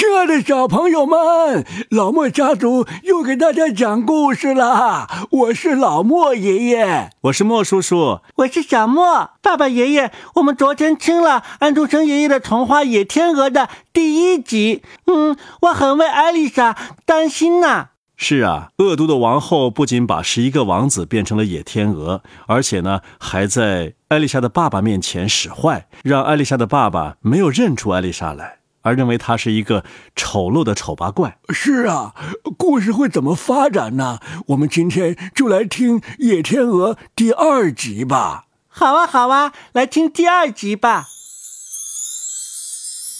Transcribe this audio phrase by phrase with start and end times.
[0.00, 5.06] 亲爱的小朋友们，老莫家族又给大家讲故事啦！
[5.30, 9.32] 我是老莫爷爷，我是莫叔叔，我是小莫。
[9.42, 16.74] 爸爸爷爷，我们昨天听了安徒生爷爷的童话《野天鹅》的第一集，嗯，我很为艾丽莎
[17.04, 17.88] 担心呐。
[18.16, 28.59] 是啊，恶毒的王后不仅把十一个王子变成了野天鹅，而且呢，还在艾丽莎的爸爸面前使坏，让艾丽莎的爸爸没有认出艾丽莎来。
[28.82, 29.84] 而认为他是一个
[30.16, 31.38] 丑陋的丑八怪。
[31.50, 32.14] 是啊，
[32.56, 34.20] 故事会怎么发展呢？
[34.48, 38.46] 我们今天就来听《野天鹅》第二集吧。
[38.68, 41.08] 好啊，好啊，来听第二集吧。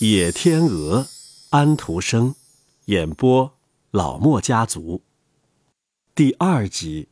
[0.07, 1.03] 《野天鹅》，
[1.51, 2.35] 安徒生，
[2.87, 3.53] 演播
[3.91, 5.03] 老莫家族。
[6.15, 7.09] 第二集。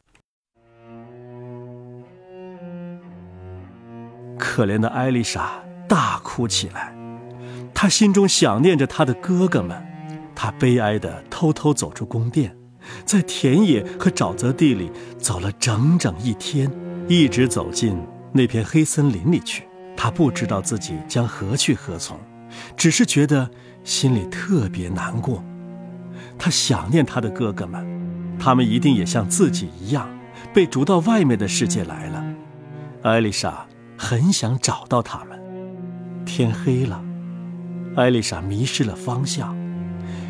[4.39, 6.98] 可怜的艾丽莎大哭起来。
[7.81, 9.81] 他心中想念着他的哥哥们，
[10.35, 12.53] 他悲哀地偷偷走出宫殿，
[13.05, 16.69] 在田野和沼泽地里走了整整一天，
[17.07, 17.97] 一直走进
[18.33, 19.63] 那片黑森林里去。
[19.97, 22.19] 他不知道自己将何去何从，
[22.77, 23.49] 只是觉得
[23.85, 25.41] 心里特别难过。
[26.37, 27.87] 他想念他的哥哥们，
[28.41, 30.09] 他们一定也像自己一样
[30.53, 32.25] 被逐到外面的世界来了。
[33.05, 33.65] 艾丽莎
[33.97, 35.41] 很想找到他们。
[36.27, 37.05] 天黑了。
[37.99, 39.57] 艾丽莎迷失了方向，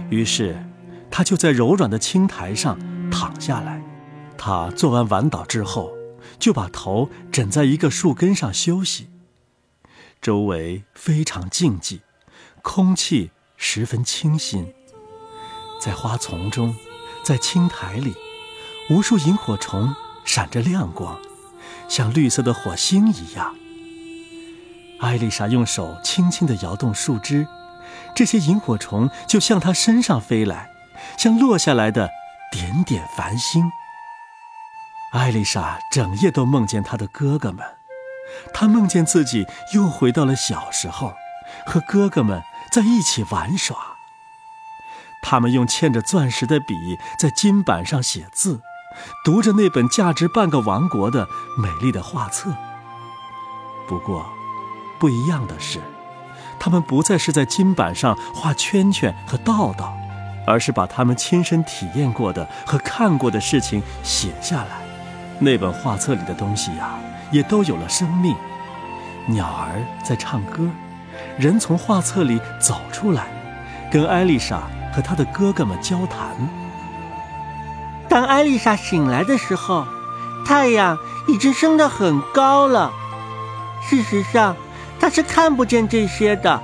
[0.08, 0.64] 于是，
[1.10, 2.78] 她就在柔软的青苔上
[3.10, 3.82] 躺下来。
[4.38, 5.92] 她做完晚祷之后，
[6.38, 9.10] 就把头枕在一个树根上休息。
[10.22, 12.00] 周围非常静寂，
[12.62, 14.72] 空气十分清新。
[15.78, 16.74] 在花丛中，
[17.22, 18.14] 在青苔里，
[18.88, 21.20] 无数萤火虫闪着亮光，
[21.86, 23.54] 像绿色的火星一样。
[25.00, 27.46] 艾丽莎用手轻轻地摇动树枝。
[28.14, 30.70] 这些萤火虫就向他身上飞来，
[31.16, 32.10] 像落下来的
[32.50, 33.70] 点点繁星。
[35.12, 37.64] 艾丽莎整夜都梦见她的哥哥们，
[38.52, 41.14] 她梦见自己又回到了小时候，
[41.64, 43.76] 和哥哥们在一起玩耍。
[45.22, 48.60] 他们用嵌着钻石的笔在金板上写字，
[49.24, 51.26] 读着那本价值半个王国的
[51.56, 52.54] 美丽的画册。
[53.88, 54.26] 不过，
[54.98, 55.80] 不一样的是。
[56.58, 59.96] 他们不再是在金板上画圈圈和道道，
[60.46, 64.82] 而是把他们亲身体验过的和看过的事情写下来。
[65.38, 66.98] 那本画册里的东西呀，
[67.30, 68.34] 也都有了生命。
[69.26, 70.68] 鸟儿在唱歌，
[71.36, 73.26] 人从画册里走出来，
[73.92, 76.34] 跟艾丽莎和她的哥哥们交谈。
[78.08, 79.86] 当艾丽莎醒来的时候，
[80.46, 80.98] 太阳
[81.28, 82.90] 已经升得很高了。
[83.82, 84.56] 事实上，
[85.00, 86.60] 他是看不见这些的，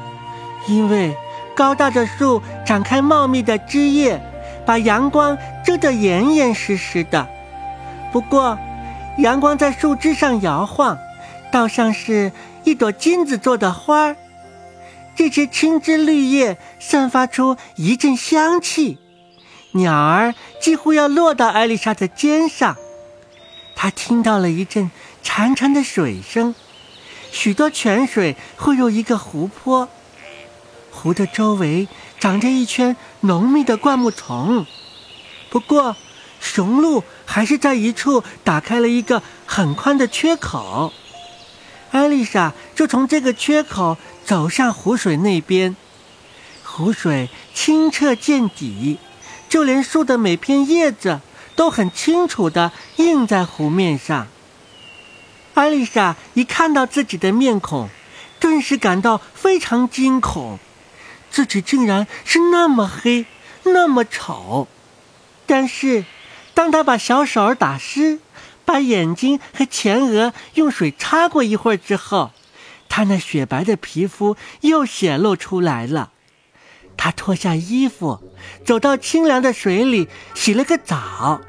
[0.66, 1.16] 因为
[1.54, 4.20] 高大的树展开茂密的枝叶，
[4.66, 7.28] 把阳光遮得严严实实的。
[8.12, 8.58] 不过，
[9.18, 10.98] 阳光在树枝上摇晃，
[11.52, 12.32] 倒像是
[12.64, 14.16] 一朵金子做的花儿。
[15.14, 18.98] 这些青枝绿叶散发出一阵香气，
[19.72, 22.76] 鸟儿几乎要落到艾丽莎的肩上。
[23.76, 24.90] 她听到了一阵
[25.22, 26.54] 潺潺的水声。
[27.34, 29.88] 许多泉水汇入一个湖泊，
[30.92, 31.88] 湖的周围
[32.20, 34.64] 长着一圈浓密的灌木丛。
[35.50, 35.96] 不过，
[36.40, 40.92] 雄鹿还是在一处打开了一个很宽的缺口。
[41.90, 45.74] 艾丽莎就从这个缺口走向湖水那边。
[46.62, 48.98] 湖水清澈见底，
[49.48, 51.20] 就连树的每片叶子
[51.56, 54.28] 都很清楚地映在湖面上。
[55.54, 57.88] 艾丽莎一看到自己的面孔，
[58.40, 60.58] 顿时感到非常惊恐，
[61.30, 63.24] 自己竟然是那么黑，
[63.62, 64.66] 那么丑。
[65.46, 66.04] 但是，
[66.54, 68.18] 当她把小手儿打湿，
[68.64, 72.32] 把眼睛和前额用水擦过一会儿之后，
[72.88, 76.10] 她那雪白的皮肤又显露出来了。
[76.96, 78.20] 她脱下衣服，
[78.64, 81.40] 走到清凉的水里洗了个澡。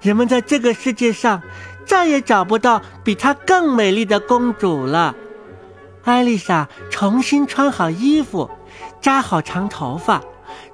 [0.00, 1.42] 人们在这个世界上。
[1.88, 5.16] 再也找不到比她更美丽的公主了。
[6.04, 8.50] 艾丽莎重新穿好衣服，
[9.00, 10.22] 扎好长头发，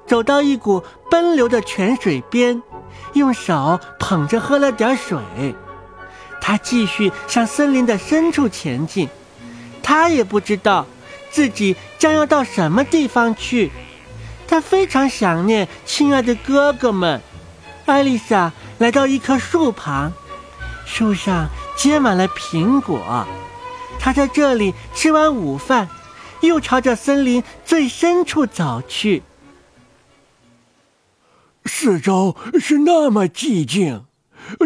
[0.05, 2.61] 走到一股奔流的泉水边，
[3.13, 5.17] 用手捧着喝了点水。
[6.41, 9.09] 她继续向森林的深处前进。
[9.81, 10.85] 她也不知道
[11.31, 13.71] 自己将要到什么地方去。
[14.47, 17.21] 她非常想念亲爱的哥哥们。
[17.85, 20.11] 艾丽莎来到一棵树旁。
[20.85, 23.27] 树上结满了苹果，
[23.99, 25.89] 他在这里吃完午饭，
[26.41, 29.23] 又朝着森林最深处走去。
[31.65, 34.05] 四周是那么寂静，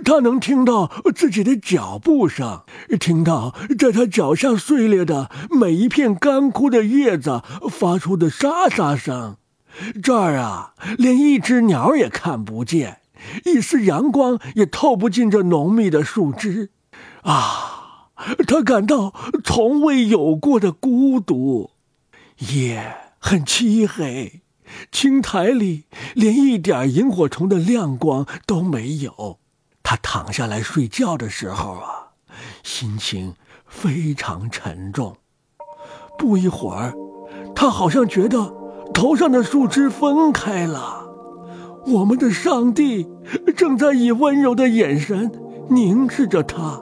[0.03, 2.63] 他能听到自己的脚步声，
[2.99, 9.37] 听到在他脚下碎裂的每一片干枯的叶子发出的沙沙声。
[10.03, 12.98] 这儿啊，连一只鸟也看不见，
[13.45, 16.71] 一丝阳光也透不进这浓密的树枝。
[17.21, 18.09] 啊，
[18.47, 19.13] 他感到
[19.43, 21.71] 从未有过的孤独，
[22.53, 24.41] 夜很漆黑。
[24.91, 29.39] 青苔里连一点萤火虫的亮光都没有。
[29.81, 32.09] 他躺下来睡觉的时候啊，
[32.63, 33.33] 心情
[33.65, 35.17] 非常沉重。
[36.19, 36.93] 不一会儿，
[37.55, 38.53] 他好像觉得
[38.93, 40.98] 头上的树枝分开了。
[41.89, 43.07] 我们的上帝
[43.55, 45.31] 正在以温柔的眼神
[45.69, 46.81] 凝视着他。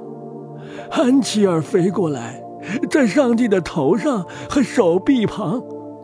[0.92, 2.42] 安琪儿飞过来，
[2.89, 5.62] 在上帝的头上和手臂旁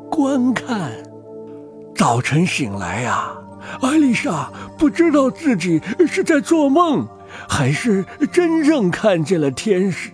[0.09, 0.91] 观看。
[1.95, 3.33] 早晨醒来呀，
[3.81, 7.07] 艾丽莎不知道自己是在做梦，
[7.47, 10.11] 还是真正看见了天使。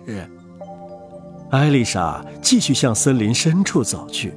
[1.50, 4.34] 艾丽莎继续向森林深处走去，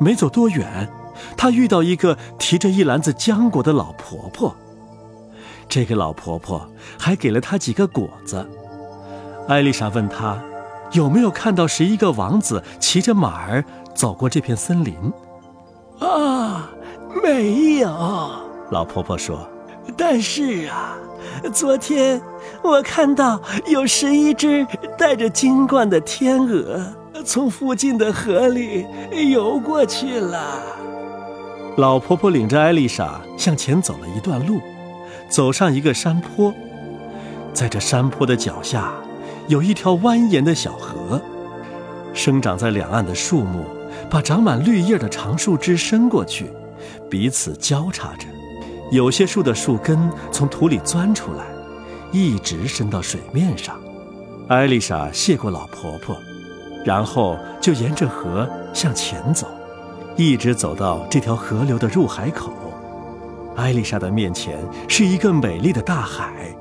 [0.00, 0.88] 没走多远，
[1.36, 4.54] 她遇到一个提着一篮子浆果的老婆婆。
[5.68, 6.66] 这个老婆婆
[6.98, 8.48] 还给了他几个果子。
[9.48, 10.42] 艾丽莎问他，
[10.92, 13.62] 有没有看到十一个王子骑着马儿
[13.94, 14.94] 走过这片森林？
[16.00, 16.70] 啊，
[17.22, 17.88] 没有，
[18.70, 19.46] 老婆婆说。
[19.96, 20.96] 但是啊，
[21.52, 22.20] 昨天
[22.62, 24.66] 我看到有十一只
[24.98, 26.80] 带着金冠的天鹅
[27.24, 28.86] 从附近的河里
[29.30, 30.77] 游过去了。
[31.78, 34.60] 老婆婆领着艾丽莎向前走了一段路，
[35.28, 36.52] 走上一个山坡，
[37.54, 38.92] 在这山坡的脚下
[39.46, 41.22] 有一条蜿蜒的小河，
[42.12, 43.64] 生长在两岸的树木。
[44.10, 46.50] 把长满绿叶的长树枝伸过去，
[47.10, 48.26] 彼此交叉着。
[48.90, 51.44] 有些树的树根从土里钻出来，
[52.10, 53.78] 一直伸到水面上。
[54.48, 56.16] 艾丽莎谢过老婆婆，
[56.84, 59.46] 然后就沿着河向前走，
[60.18, 62.52] 一直走到这条河流的入海口。
[63.56, 66.52] 艾丽莎的面前是一个美丽的大海，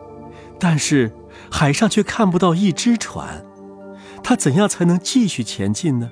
[0.60, 1.12] 但是
[1.50, 3.44] 海上却看不到一只船。
[4.24, 6.12] 她怎样才能继续前进呢？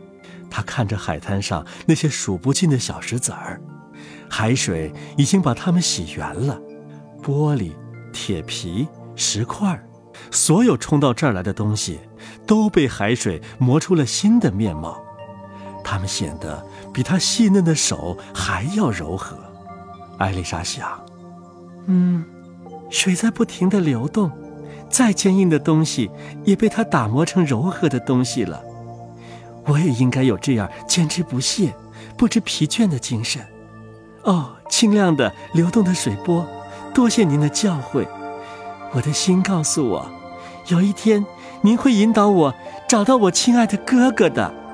[0.50, 3.62] 他看着海滩上那些数不尽的小石子儿，
[4.28, 6.60] 海水已经把它们洗圆了。
[7.22, 7.74] 玻璃、
[8.12, 9.80] 铁皮、石块，
[10.32, 12.00] 所有冲到这儿来的东西，
[12.48, 15.05] 都被海水磨出了新的面貌。
[15.86, 19.38] 它们显得比他细嫩的手还要柔和。
[20.18, 21.00] 艾丽莎想
[21.86, 22.26] ：“嗯，
[22.90, 24.32] 水在不停地流动，
[24.90, 26.10] 再坚硬的东西
[26.44, 28.62] 也被它打磨成柔和的东西了。”
[29.68, 31.74] 我也应该有这样坚持不懈、
[32.18, 33.42] 不知疲倦的精神。
[34.24, 36.48] 哦，清亮的流动的水波，
[36.94, 38.08] 多谢您的教诲。
[38.94, 40.10] 我的心告诉我，
[40.68, 41.26] 有一天
[41.62, 42.56] 您会引导我
[42.88, 44.65] 找到我亲爱的哥哥的。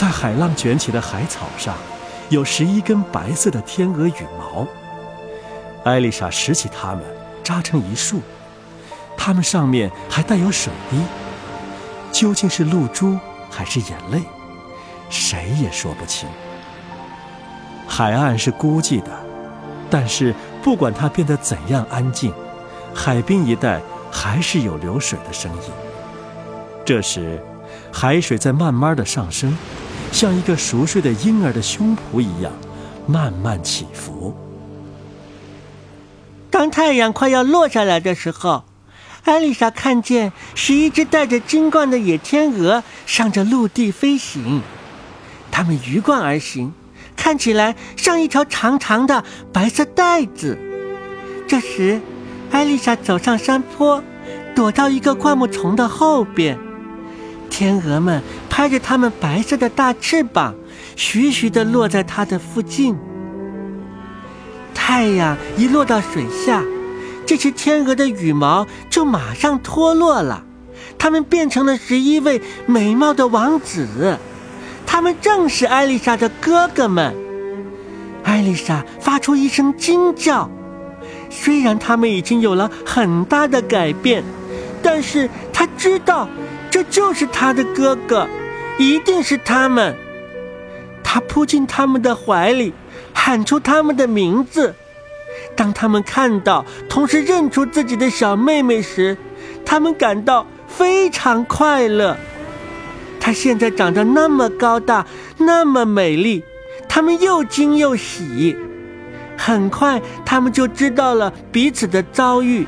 [0.00, 1.74] 在海浪卷起的海草上，
[2.30, 4.66] 有十一根白色的天鹅羽毛。
[5.84, 7.04] 艾丽莎拾起它们，
[7.44, 8.22] 扎成一束。
[9.14, 10.96] 它们上面还带有水滴，
[12.10, 13.18] 究竟是露珠？
[13.50, 14.22] 还是眼泪，
[15.10, 16.26] 谁也说不清。
[17.86, 19.10] 海岸是孤寂的，
[19.90, 22.32] 但是不管它变得怎样安静，
[22.94, 25.62] 海滨一带还是有流水的声音。
[26.86, 27.38] 这时，
[27.92, 29.54] 海水在慢慢的上升，
[30.12, 32.52] 像一个熟睡的婴儿的胸脯一样，
[33.06, 34.36] 慢慢起伏。
[36.50, 38.64] 当太阳快要落下来的时候。
[39.24, 44.62] 艾丽莎看见十一只带着金冠的野天鹅上着陆地飞行，
[45.52, 46.72] 它们鱼贯而行，
[47.16, 50.58] 看起来像一条长长的白色带子。
[51.46, 52.00] 这时，
[52.50, 54.02] 艾丽莎走上山坡，
[54.56, 56.58] 躲到一个灌木丛的后边。
[57.50, 60.54] 天鹅们拍着它们白色的大翅膀，
[60.96, 62.96] 徐徐地落在它的附近。
[64.72, 66.62] 太阳一落到水下。
[67.26, 70.42] 这只天鹅的羽毛就马上脱落了，
[70.98, 74.18] 它们变成了十一位美貌的王子，
[74.84, 77.14] 他们正是艾丽莎的哥哥们。
[78.24, 80.50] 艾丽莎发出一声惊叫，
[81.30, 84.24] 虽然他们已经有了很大的改变，
[84.82, 86.28] 但是她知道
[86.80, 88.26] 这就是他的哥哥，
[88.78, 89.94] 一定是他们。
[91.04, 92.72] 他扑进他们的怀里，
[93.12, 94.74] 喊出他们的名字。
[95.54, 99.18] 当他们看到，同时认出自己的小妹妹时，
[99.62, 102.16] 他们感到非常快乐。
[103.20, 105.04] 她现在长得那么高大，
[105.36, 106.42] 那么美丽，
[106.88, 108.56] 他们又惊又喜。
[109.36, 112.66] 很快，他们就知道了彼此的遭遇，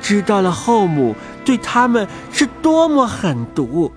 [0.00, 1.16] 知道了后母
[1.48, 3.90] 对他们是多么狠毒。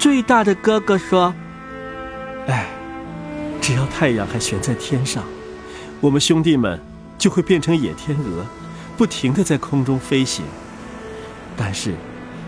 [0.00, 1.32] 最大的哥哥说
[2.48, 2.66] ：“哎，
[3.60, 5.22] 只要太阳还悬在天上，
[6.00, 6.80] 我们兄弟们
[7.16, 8.44] 就会变成野天鹅，
[8.96, 10.44] 不停的在空中飞行。
[11.56, 11.94] 但是，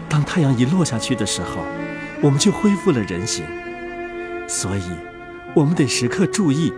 [0.08, 1.62] 当太阳一落下去的时候，
[2.20, 3.44] 我们就恢复了人形。
[4.48, 4.82] 所以，
[5.54, 6.72] 我们得时刻注意。”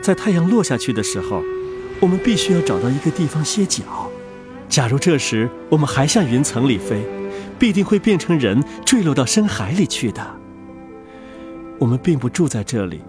[0.00, 1.42] 在太阳落下去的时候，
[2.00, 4.10] 我们必须要找到一个地方歇脚。
[4.74, 7.00] 假如这时我们还向云层里飞，
[7.60, 10.20] 必定会变成人坠落到深海里去的。
[11.78, 13.00] 我们并不住在这里，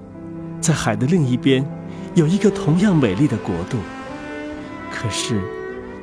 [0.61, 1.67] 在海的另一边
[2.13, 3.79] 有一个同样美丽的国度，
[4.93, 5.41] 可是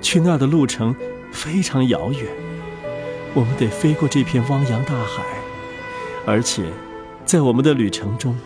[0.00, 0.92] 去那儿的路程
[1.30, 2.26] 非常遥远，
[3.32, 5.22] 我们得飞过这片汪洋大海，
[6.26, 6.64] 而且
[7.24, 8.36] 在我们的旅程中。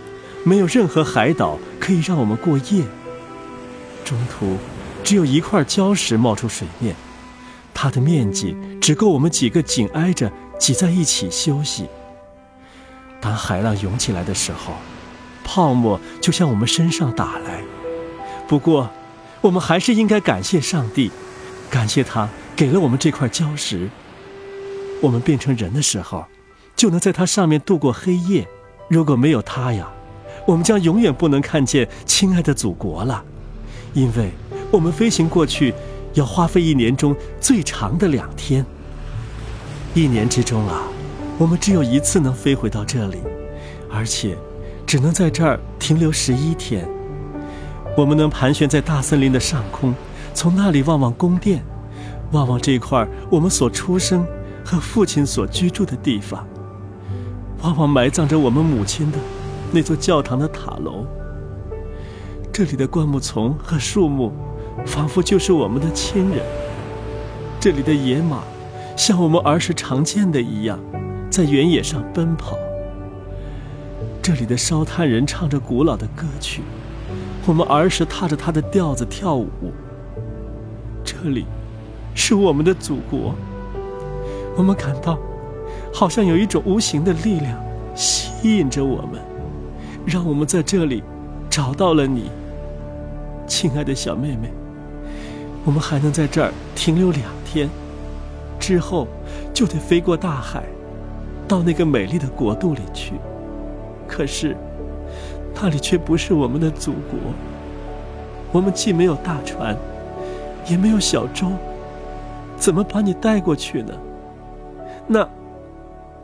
[0.44, 2.84] 没有任何海岛可以让我们过夜。
[4.04, 4.58] 中途，
[5.02, 6.94] 只有一块礁石冒出水面，
[7.86, 11.86] 它的面积只够我们几个紧挨着挤在一起休息。
[13.20, 14.72] 当海浪涌起来的时候，
[15.44, 17.62] 泡沫就向我们身上打来。
[18.48, 18.90] 不过，
[19.40, 21.12] 我们还是应该感谢上帝，
[21.70, 23.88] 感谢他给了我们这块礁石。
[25.00, 26.24] 我们变成人的时候，
[26.74, 28.48] 就能在它上面度过黑夜。
[28.88, 29.88] 如果没有它呀，
[30.44, 33.22] 我们将永远不能看见亲爱的祖国了，
[33.94, 34.32] 因为
[34.72, 35.72] 我们飞行过去
[36.16, 38.64] 要花费一年中最长的两天。
[39.94, 40.82] 一年之中啊，
[41.38, 43.18] 我们只有一次能飞回到这里，
[43.90, 44.36] 而且
[44.86, 46.86] 只能在这儿停留十一天。
[47.96, 49.94] 我们能盘旋在大森林的上空，
[50.34, 51.62] 从那里望望宫殿，
[52.32, 54.26] 望望这块我们所出生
[54.64, 56.46] 和父亲所居住的地方，
[57.62, 59.18] 望望埋葬着我们母亲的。
[59.72, 61.06] 那座教堂的塔楼，
[62.52, 64.32] 这里的灌木丛和树木，
[64.84, 66.44] 仿佛就是我们的亲人。
[67.58, 68.42] 这里的野马，
[68.96, 70.78] 像我们儿时常见的一样，
[71.30, 72.56] 在原野上奔跑。
[74.22, 76.62] 这里的烧炭人唱着古老的歌曲，
[77.46, 79.48] 我们儿时踏着他的调子跳舞。
[81.04, 81.46] 这里，
[82.14, 83.34] 是我们的祖国。
[84.56, 85.18] 我们感到，
[85.92, 87.58] 好像有一种无形的力量
[87.94, 89.20] 吸引着我们。
[90.04, 91.02] 让我们在这里
[91.50, 92.30] 找到了你，
[93.46, 94.52] 亲爱的小妹妹。
[95.66, 97.68] 我们还能在这儿停留两天，
[98.60, 99.08] 之后
[99.52, 100.62] 就得飞过大海，
[101.48, 103.14] 到那个美丽的国度里去。
[104.06, 104.56] 可是，
[105.56, 107.18] 那里却不是我们的祖国。
[108.52, 109.76] 我们既没有大船，
[110.68, 111.50] 也没有小舟，
[112.56, 113.92] 怎么把你带过去呢？
[115.08, 115.28] 那，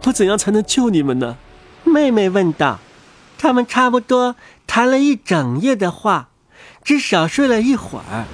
[0.04, 1.36] 我怎样才能救你们呢？
[1.82, 2.78] 妹妹问道。
[3.38, 4.36] 他们差不多
[4.68, 6.28] 谈了一整夜的话，
[6.84, 8.24] 至少睡了一会儿。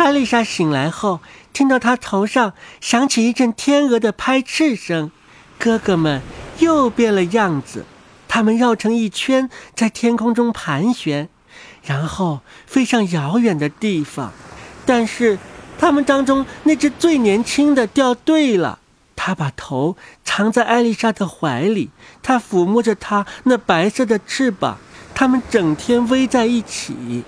[0.00, 1.20] 艾丽莎醒来后，
[1.52, 5.10] 听到她头上响起一阵天鹅的拍翅声，
[5.58, 6.22] 哥哥们
[6.58, 7.84] 又变了样子。
[8.26, 11.28] 他们绕成一圈，在天空中盘旋，
[11.84, 14.32] 然后飞向遥远的地方。
[14.86, 15.38] 但是，
[15.78, 18.78] 他们当中那只最年轻的掉队了。
[19.14, 21.90] 他把头藏在艾丽莎的怀里，
[22.22, 24.78] 他抚摸着她那白色的翅膀，
[25.14, 27.22] 他们整天偎在一起。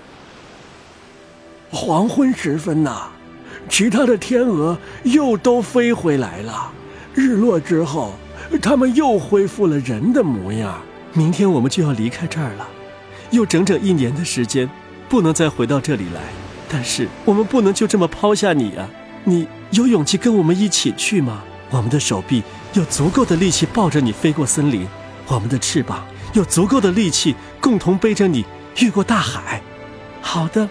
[1.73, 3.07] 黄昏时分呐，
[3.67, 6.71] 其他的天鹅又都飞回来了。
[7.15, 8.13] 日落之后，
[8.61, 10.79] 它们又恢复了人的模样。
[11.13, 12.67] 明天我们就要离开这儿了，
[13.31, 14.69] 有整整一年的时间，
[15.09, 16.21] 不能再回到这里来。
[16.69, 18.87] 但是我们不能就这么抛下你啊！
[19.23, 21.43] 你有勇气跟我们一起去吗？
[21.71, 24.87] 我们的手臂有足够的力气抱着你飞过森林，
[25.25, 28.45] 我们的翅膀有足够的力气共同背着你
[28.77, 29.59] 越过大海。
[30.21, 30.69] 好的，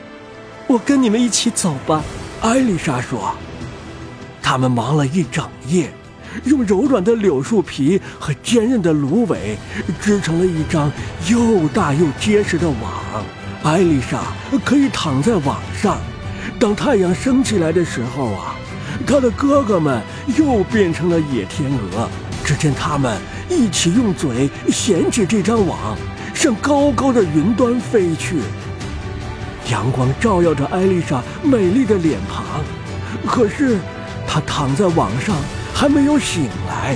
[0.66, 2.02] 我跟你们一起走吧。
[2.40, 3.34] 艾丽莎说
[4.42, 5.92] ：“他们忙了一整夜，
[6.44, 9.56] 用柔软的柳树皮和坚韧的芦苇
[10.00, 10.90] 织成了一张
[11.28, 13.24] 又大又结实的网。
[13.62, 14.22] 艾丽莎
[14.64, 15.98] 可以躺在网上，
[16.58, 18.56] 当太阳升起来的时候啊。”
[19.06, 20.00] 他的哥哥们
[20.36, 22.08] 又变成了野天鹅，
[22.44, 25.96] 只见他们一起用嘴衔起这张网，
[26.34, 28.36] 向高高的云端飞去。
[29.72, 32.44] 阳光照耀着艾丽莎美丽的脸庞，
[33.26, 33.78] 可是
[34.26, 35.34] 她躺在网上
[35.72, 36.94] 还没有醒来。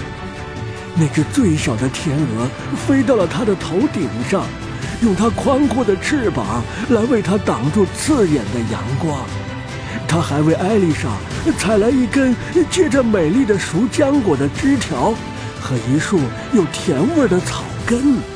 [0.94, 2.46] 那只最小的天鹅
[2.86, 4.44] 飞到了她的头顶上，
[5.00, 9.18] 用它宽阔的翅膀来为她挡住刺眼的阳光。
[10.06, 11.08] 他还为艾丽莎
[11.58, 12.36] 采来一根
[12.70, 15.14] 结着美丽的熟浆果的枝条，
[15.58, 16.20] 和一束
[16.52, 18.35] 有甜味的草根。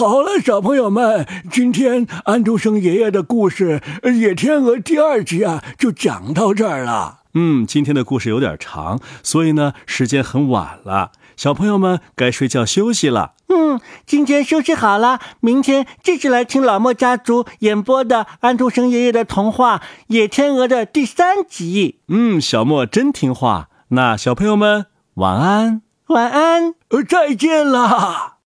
[0.00, 7.18] 好了，小朋友们，今天安徒生爷爷的故事《野天鹅》第二集啊，就讲到这儿了。
[7.34, 13.34] 嗯，今天的故事有点长，所以呢，时间很晚了，小朋友们该睡觉休息了。
[13.50, 19.76] 嗯，今天休息好了，明天继续来听老莫家族演播的安徒生爷爷的童话
[20.06, 21.98] 《野天鹅》的第三集。
[22.08, 23.68] 嗯，小莫真听话。
[23.88, 26.74] 那小朋友们晚安，晚安，
[27.06, 28.38] 再见啦。